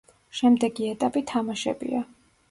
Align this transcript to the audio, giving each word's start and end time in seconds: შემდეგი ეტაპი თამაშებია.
შემდეგი 0.37 0.87
ეტაპი 0.93 1.23
თამაშებია. 1.31 2.01